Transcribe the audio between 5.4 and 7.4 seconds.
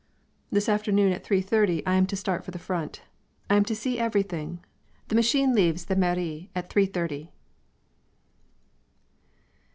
leaves the Mairie at three thirty.